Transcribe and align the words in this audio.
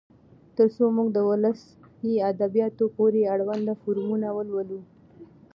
تر 0.57 0.67
څو 0.75 0.83
موږ 0.95 1.07
د 1.13 1.17
ولسي 1.29 2.13
ادبياتو 2.31 2.85
پورې 2.97 3.21
اړوند 3.33 3.67
فورمونه 3.81 4.27
ولولو. 4.37 4.79